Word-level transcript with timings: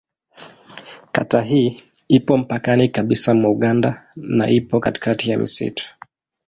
Kata 1.11 1.41
hii 1.41 1.81
ipo 2.07 2.37
mpakani 2.37 2.89
kabisa 2.89 3.33
mwa 3.33 3.51
Uganda 3.51 4.09
na 4.15 4.49
ipo 4.49 4.79
katikati 4.79 5.31
ya 5.31 5.37
msitu. 5.37 5.95